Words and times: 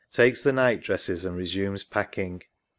Takes 0.11 0.41
the 0.41 0.51
night 0.51 0.81
dresses, 0.81 1.25
and 1.25 1.37
resumes 1.37 1.83
packing. 1.83 2.41